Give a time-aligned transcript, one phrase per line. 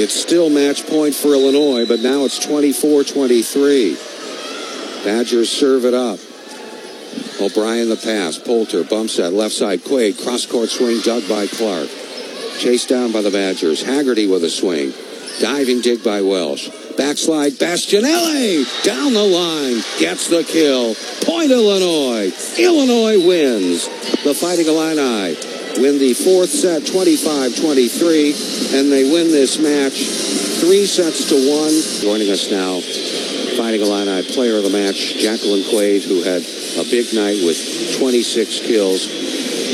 [0.00, 3.96] It's still match point for Illinois, but now it's 24 23.
[5.04, 6.20] Badgers serve it up.
[7.40, 8.38] O'Brien the pass.
[8.38, 9.82] Poulter bumps that left side.
[9.82, 11.88] Quade cross court swing dug by Clark.
[12.60, 13.82] Chased down by the Badgers.
[13.82, 14.92] Haggerty with a swing.
[15.40, 16.68] Diving dig by Welsh.
[16.96, 19.82] Backslide Bastianelli down the line.
[19.98, 20.94] Gets the kill.
[21.26, 22.30] Point Illinois.
[22.56, 23.88] Illinois wins.
[24.22, 25.34] The Fighting Illini
[25.80, 29.96] win the fourth set 25-23 and they win this match
[30.60, 31.72] three sets to one.
[32.02, 32.80] Joining us now,
[33.56, 36.42] Fighting Illini player of the match, Jacqueline Quade, who had
[36.76, 39.06] a big night with 26 kills.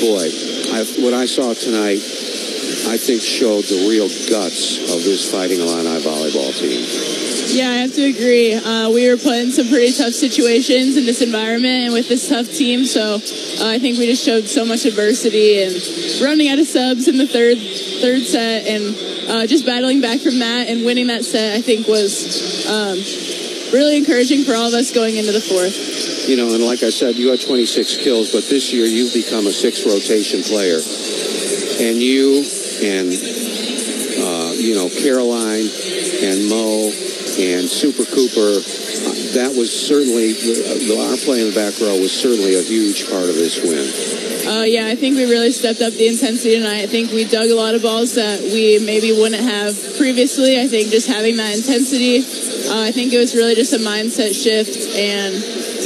[0.00, 0.26] Boy,
[0.72, 2.00] I, what I saw tonight,
[2.88, 6.82] I think showed the real guts of this Fighting Illini volleyball team.
[7.50, 8.54] Yeah, I have to agree.
[8.54, 12.28] Uh, we were put in some pretty tough situations in this environment and with this
[12.28, 15.74] tough team, so uh, I think we just showed so much adversity and
[16.20, 17.56] running out of subs in the third
[18.00, 18.94] third set and
[19.28, 21.56] uh, just battling back from that and winning that set.
[21.56, 22.96] I think was um,
[23.72, 26.28] really encouraging for all of us going into the fourth.
[26.28, 29.46] You know, and like I said, you had 26 kills, but this year you've become
[29.46, 30.80] a six rotation player,
[31.80, 32.44] and you
[32.84, 35.68] and uh, you know Caroline
[36.22, 36.92] and Mo
[37.38, 38.87] and Super Cooper.
[39.34, 43.28] That was certainly the, our play in the back row was certainly a huge part
[43.28, 43.86] of this win.
[44.48, 46.80] Uh, yeah, I think we really stepped up the intensity tonight.
[46.80, 50.58] I think we dug a lot of balls that we maybe wouldn't have previously.
[50.60, 52.24] I think just having that intensity,
[52.70, 55.36] uh, I think it was really just a mindset shift and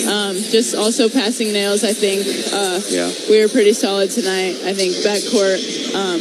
[0.06, 1.82] um, just also passing nails.
[1.82, 3.10] I think uh, Yeah.
[3.28, 4.62] we were pretty solid tonight.
[4.62, 5.58] I think backcourt
[5.94, 6.20] um,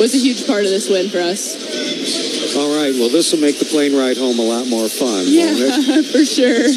[0.00, 1.52] was a huge part of this win for us.
[2.54, 5.46] All right, well, this will make the plane ride home a lot more fun, Yeah,
[5.46, 6.04] won't it?
[6.12, 6.68] for sure.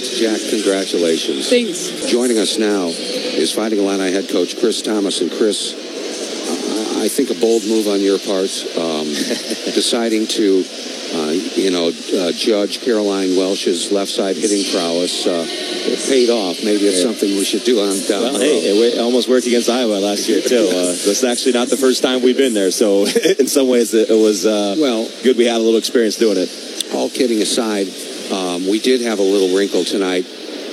[0.00, 1.50] Jack, congratulations.
[1.50, 2.06] Thanks.
[2.08, 5.20] Joining us now is Fighting Illini head coach Chris Tamas.
[5.20, 5.74] And Chris,
[7.04, 8.48] I, think a bold move on your part,
[8.80, 9.04] um,
[9.76, 10.64] deciding to,
[11.12, 15.26] uh, you know, uh, judge Caroline Welsh's left side hitting prowess.
[15.26, 16.64] Uh, it paid off.
[16.64, 17.12] Maybe it's Yeah.
[17.12, 20.40] something we should do on down Well, hey, it, almost worked against Iowa last year
[20.40, 20.66] too.
[20.66, 23.04] Uh, that's actually not the first time we've been there, so
[23.38, 25.36] in some ways it, it was uh, well good.
[25.36, 26.48] We had a little experience doing it.
[26.94, 27.86] All kidding aside,
[28.32, 30.24] um, we did have a little wrinkle tonight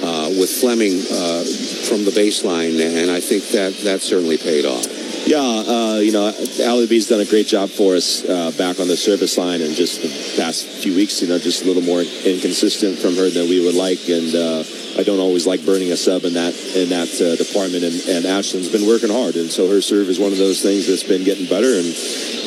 [0.01, 1.43] uh, with Fleming uh,
[1.89, 5.00] from the baseline, and I think that that certainly paid off.
[5.25, 6.33] Yeah, uh, you know,
[6.63, 9.75] Allie B's done a great job for us uh, back on the service line, and
[9.75, 13.47] just the past few weeks, you know, just a little more inconsistent from her than
[13.47, 14.63] we would like, and uh,
[14.97, 17.83] I don't always like burning a sub in that in that uh, department.
[17.83, 20.87] And, and Ashland's been working hard, and so her serve is one of those things
[20.87, 21.87] that's been getting better, and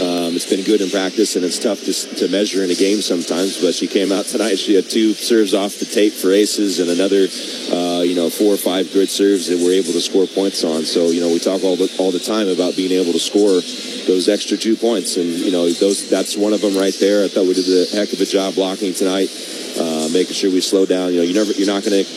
[0.01, 3.01] um, it's been good in practice, and it's tough to, to measure in a game
[3.01, 3.61] sometimes.
[3.61, 6.91] But she came out tonight; she had two serves off the tape for aces, and
[6.91, 7.31] another,
[7.71, 10.83] uh, you know, four or five good serves that we're able to score points on.
[10.85, 13.61] So you know, we talk all the all the time about being able to score
[14.07, 17.25] those extra two points, and you know, those that's one of them right there.
[17.25, 19.29] I thought we did a heck of a job blocking tonight,
[19.79, 21.13] uh, making sure we slow down.
[21.13, 22.11] You know, you never you're not going to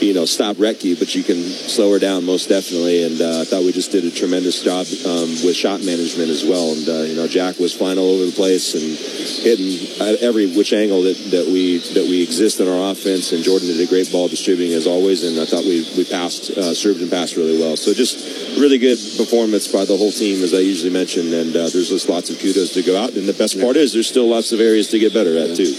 [0.00, 3.04] you know, stop Rettke, but you can slow her down most definitely.
[3.04, 6.44] And uh, I thought we just did a tremendous job um, with shot management as
[6.44, 6.72] well.
[6.72, 8.84] And uh, you know, Jack was flying all over the place and
[9.44, 13.32] hitting at every which angle that, that we that we exist in our offense.
[13.32, 15.22] And Jordan did a great ball distributing as always.
[15.24, 17.76] And I thought we we passed, uh, served and passed really well.
[17.76, 21.32] So just really good performance by the whole team, as I usually mention.
[21.32, 23.14] And uh, there's just lots of kudos to go out.
[23.14, 25.72] And the best part is there's still lots of areas to get better at too.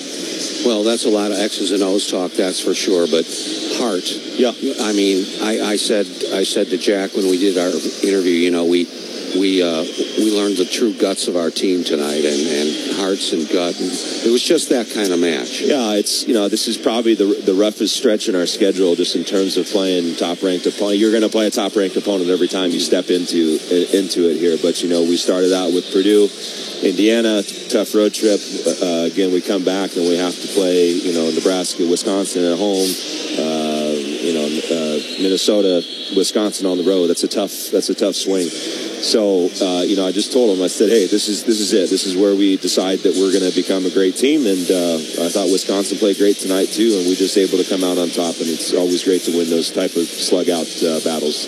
[0.66, 3.06] Well, that's a lot of X's and O's talk, that's for sure.
[3.06, 3.26] But
[4.04, 4.52] yeah.
[4.82, 7.70] I mean, I, I said, I said to Jack when we did our
[8.04, 8.86] interview, you know, we
[9.36, 9.84] we uh,
[10.18, 13.76] we learned the true guts of our team tonight, and, and hearts and gut.
[13.80, 15.62] And it was just that kind of match.
[15.62, 19.16] Yeah, it's you know this is probably the the roughest stretch in our schedule just
[19.16, 21.00] in terms of playing top ranked opponent.
[21.00, 23.60] You're going to play a top ranked opponent every time you step into
[23.96, 24.58] into it here.
[24.62, 26.30] But you know we started out with Purdue,
[26.84, 28.40] Indiana, tough road trip.
[28.66, 32.58] Uh, again, we come back and we have to play you know Nebraska, Wisconsin at
[32.58, 32.90] home.
[33.36, 33.65] Uh,
[35.22, 35.84] Minnesota,
[36.16, 37.08] Wisconsin on the road.
[37.08, 38.50] That's a tough that's a tough swing.
[38.50, 40.64] So uh, you know, I just told him.
[40.64, 41.90] I said, "Hey, this is this is it.
[41.90, 45.26] This is where we decide that we're going to become a great team." And uh,
[45.26, 48.10] I thought Wisconsin played great tonight too, and we just able to come out on
[48.10, 48.36] top.
[48.38, 51.48] And it's always great to win those type of slug out uh, battles.